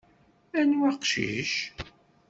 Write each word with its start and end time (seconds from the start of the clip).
Anwa 0.59 0.87
aqcic? 0.91 1.53